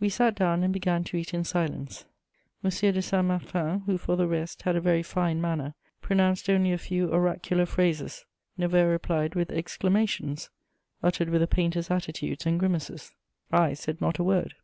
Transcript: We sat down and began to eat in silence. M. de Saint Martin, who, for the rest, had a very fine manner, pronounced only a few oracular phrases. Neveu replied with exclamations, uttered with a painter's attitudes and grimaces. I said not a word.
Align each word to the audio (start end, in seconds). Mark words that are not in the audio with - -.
We 0.00 0.08
sat 0.08 0.34
down 0.34 0.64
and 0.64 0.72
began 0.72 1.04
to 1.04 1.16
eat 1.16 1.32
in 1.32 1.44
silence. 1.44 2.04
M. 2.64 2.70
de 2.72 3.00
Saint 3.00 3.24
Martin, 3.26 3.82
who, 3.86 3.96
for 3.96 4.16
the 4.16 4.26
rest, 4.26 4.62
had 4.62 4.74
a 4.74 4.80
very 4.80 5.04
fine 5.04 5.40
manner, 5.40 5.74
pronounced 6.00 6.50
only 6.50 6.72
a 6.72 6.78
few 6.78 7.12
oracular 7.14 7.64
phrases. 7.64 8.24
Neveu 8.58 8.90
replied 8.90 9.36
with 9.36 9.52
exclamations, 9.52 10.50
uttered 11.00 11.30
with 11.30 11.42
a 11.42 11.46
painter's 11.46 11.92
attitudes 11.92 12.44
and 12.44 12.58
grimaces. 12.58 13.12
I 13.52 13.74
said 13.74 14.00
not 14.00 14.18
a 14.18 14.24
word. 14.24 14.54